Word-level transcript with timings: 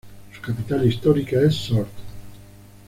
Su 0.33 0.41
capital 0.41 0.83
histórica 0.87 1.39
es 1.41 1.53
Sort. 1.53 1.87